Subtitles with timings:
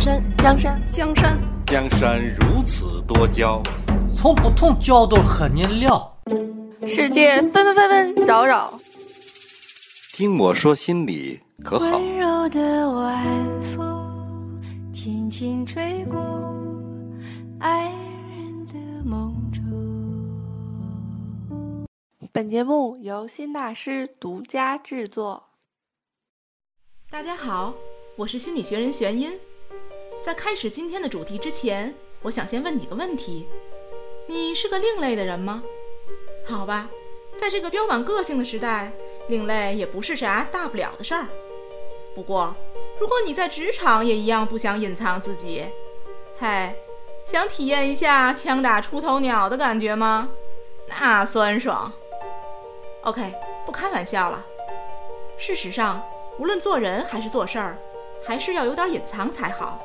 [0.00, 3.62] 江山，江山，江山，江山如此多娇，
[4.16, 6.10] 从不同角度和你聊。
[6.86, 8.72] 世界纷纷纷纷扰扰，
[10.14, 11.98] 听我说心里可好？
[11.98, 13.26] 温柔的晚
[13.76, 16.18] 风轻轻吹过
[17.58, 19.60] 爱人的梦中。
[22.32, 25.50] 本节目由新大师独家制作。
[27.10, 27.74] 大家好，
[28.16, 29.30] 我是心理学人玄音。
[30.22, 33.48] 在开始今天的主题之前，我想先问你个问题：
[34.26, 35.62] 你是个另类的人吗？
[36.46, 36.90] 好吧，
[37.40, 38.92] 在这个标榜个性的时代，
[39.28, 41.26] 另类也不是啥大不了的事儿。
[42.14, 42.54] 不过，
[43.00, 45.64] 如果你在职场也一样不想隐藏自己，
[46.38, 46.74] 嘿，
[47.24, 50.28] 想体验一下枪打出头鸟的感觉吗？
[50.86, 51.90] 那酸爽。
[53.04, 53.32] OK，
[53.64, 54.44] 不开玩笑了。
[55.38, 56.02] 事实上，
[56.38, 57.78] 无论做人还是做事儿，
[58.26, 59.80] 还是要有点隐藏才好。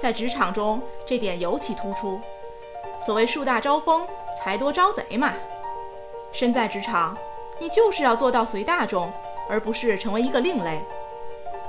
[0.00, 2.20] 在职场中，这点尤其突出。
[3.04, 4.06] 所谓树大招风，
[4.38, 5.32] 财多招贼嘛。
[6.32, 7.16] 身在职场，
[7.58, 9.12] 你就是要做到随大众，
[9.48, 10.80] 而不是成为一个另类。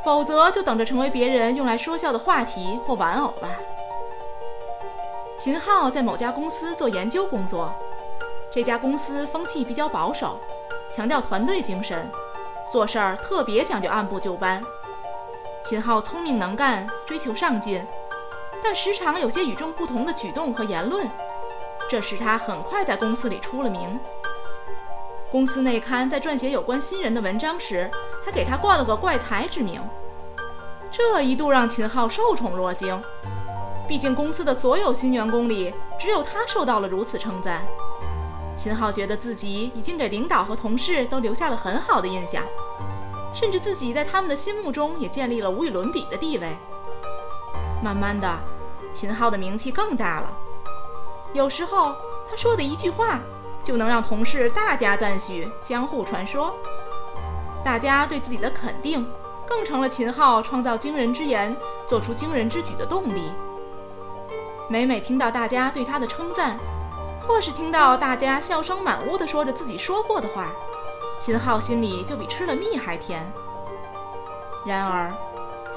[0.04, 3.50] 否则，就等着成为别人用来说笑的话题或玩偶吧。
[5.40, 7.74] 秦昊在某家公司做研究工作，
[8.52, 10.40] 这家公司风气比较保守，
[10.94, 12.10] 强调团队精神。
[12.72, 14.62] 做事儿特别讲究按部就班。
[15.64, 17.86] 秦昊聪明能干，追求上进，
[18.64, 21.10] 但时常有些与众不同的举动和言论，
[21.90, 24.00] 这使他很快在公司里出了名。
[25.32, 27.90] 公司内刊在撰写有关新人的文章时，
[28.26, 29.82] 还给他冠了个“怪才”之名，
[30.92, 33.02] 这一度让秦昊受宠若惊。
[33.88, 37.66] 毕竟公司的所有新员工里，只有他受到了如此称赞。
[38.58, 42.44] 秦昊觉得自己已经给领导和同事都留下了很好的印象，
[43.34, 46.48] 甚至自己在他们的心目中也建立了无与伦比的地位。
[47.84, 48.40] 慢慢的，
[48.94, 50.38] 秦昊的名气更大了。
[51.34, 51.94] 有时候
[52.30, 53.20] 他说的一句话，
[53.64, 56.54] 就能让同事大加赞许，相互传说。
[57.64, 59.06] 大家对自己的肯定，
[59.48, 61.56] 更成了秦昊创造惊人之言、
[61.86, 63.32] 做出惊人之举的动力。
[64.70, 66.58] 每每听到大家对他的称赞，
[67.28, 70.52] 或是听到大家笑声满屋的说着自己说过的话，
[71.20, 73.22] 秦昊心里就比吃了蜜还甜。
[74.66, 75.14] 然而，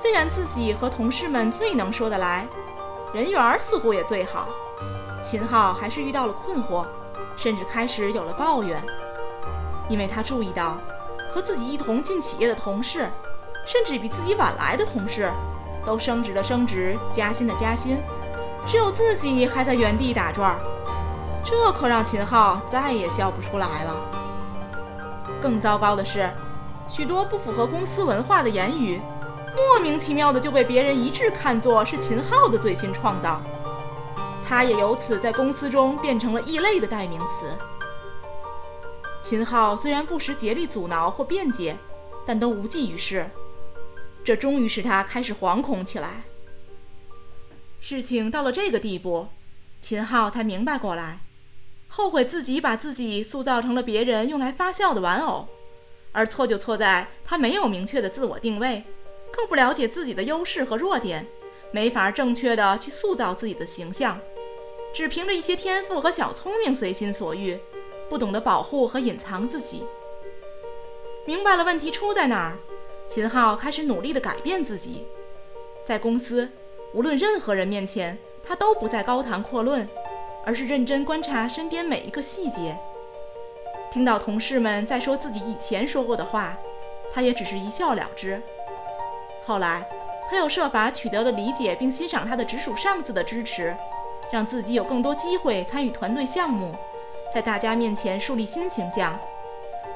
[0.01, 2.47] 虽然自己和同事们最能说得来，
[3.13, 4.49] 人缘似乎也最好，
[5.23, 6.87] 秦昊还是遇到了困惑，
[7.37, 8.83] 甚至开始有了抱怨，
[9.91, 10.79] 因为他注意到，
[11.31, 13.11] 和自己一同进企业的同事，
[13.67, 15.31] 甚至比自己晚来的同事，
[15.85, 17.99] 都升职的升职，加薪的加薪。
[18.67, 20.61] 只有自己还在原地打转儿，
[21.45, 23.95] 这可让秦昊再也笑不出来了。
[25.43, 26.31] 更糟糕的是，
[26.89, 28.99] 许多不符合公司文化的言语，
[29.57, 33.43] 莫名其妙的就被别人一致看作是秦昊的最新创造，
[34.47, 37.57] 他也由此在公司中变成了异类的代名词。
[39.23, 41.77] 秦昊虽然不时竭力阻挠或辩解，
[42.27, 43.29] 但都无济于事，
[44.25, 46.23] 这终于使他开始惶恐起来。
[47.81, 49.29] 事情到了这个地步，
[49.83, 51.21] 秦昊才明白过来，
[51.89, 55.49] 后悔自己把自己塑造成了别人用来发笑的玩偶，
[56.13, 58.85] 而错就错在他没有明确的自我定位，
[59.41, 61.27] 更不了解自己的优势和弱点，
[61.71, 64.21] 没法正确的去塑造自己的形象，
[64.93, 67.59] 只凭着一些天赋和小聪明随心所欲，
[68.11, 69.83] 不懂得保护和隐藏自己。
[71.25, 72.59] 明白了问题出在哪儿，
[73.09, 75.07] 秦昊开始努力的改变自己，
[75.87, 76.47] 在公司。
[76.93, 79.89] 无论任何人面前，他都不再高谈阔论，
[80.45, 82.77] 而是认真观察身边每一个细节。
[83.91, 86.59] 听到同事们在说自己以前说过的话，
[87.11, 88.43] 他也只是一笑了之。
[89.51, 89.85] 后来，
[90.31, 93.77] 他又设法取得了理解并欣赏他的直属上司的支持，
[94.31, 96.73] 让自己有更多机会参与团队项目，
[97.35, 99.19] 在大家面前树立新形象，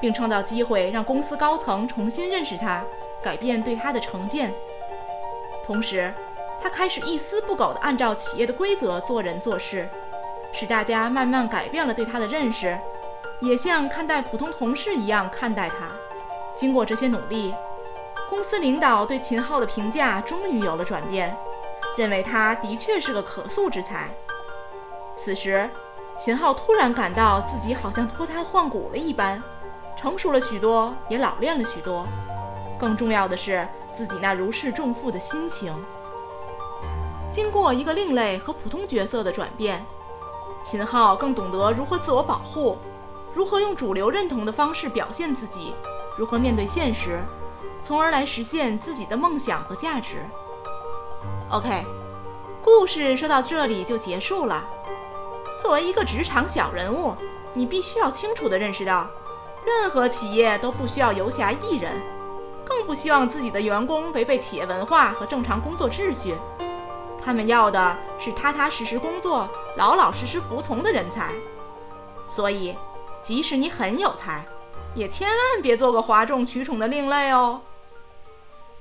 [0.01, 2.83] 并创造机会让公司高层重新认识他，
[3.23, 4.53] 改变对他的成见。
[5.65, 6.13] 同时，
[6.61, 9.87] 他开始一丝不苟地按照企业的规则做人做事，
[10.51, 12.77] 使大家慢慢改变了对他的认识，
[13.39, 15.87] 也像看待普通同事一样看待他。
[16.57, 17.55] 经过这些努力，
[18.29, 21.35] 公司领导对秦昊的评价终于有了转变，
[21.95, 24.09] 认为他的确是个可塑之才。
[25.15, 25.69] 此时，
[26.19, 29.41] 秦昊突然感到自己好像脱胎换骨了一般，
[29.95, 32.05] 成熟了许多，也老练了许多。
[32.79, 35.73] 更重要的是，自己那如释重负的心情。
[37.31, 39.85] 经过一个另类和普通角色的转变，
[40.65, 42.77] 秦昊更懂得如何自我保护，
[43.33, 45.73] 如何用主流认同的方式表现自己，
[46.17, 47.19] 如何面对现实，
[47.81, 50.25] 从而来实现自己的梦想和价值。
[51.51, 51.85] OK，
[52.63, 54.63] 故事说到这里就结束了。
[55.61, 57.15] 作为一个职场小人物，
[57.53, 59.07] 你必须要清楚地认识到，
[59.65, 61.91] 任何企业都不需要游侠一人，
[62.65, 66.35] 更不希望自己的员工违背企业文化和正常工作秩序。
[67.23, 71.31] 他们要的是踏踏实实工作、老老实实服从的人才。
[72.27, 72.75] 所以，
[73.23, 74.45] 即使你很有才，
[74.95, 77.61] 也千万别做个哗众取宠的另类哦。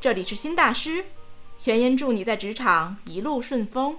[0.00, 1.04] 这里是新大师，
[1.58, 3.98] 玄音祝你在职场一路顺风。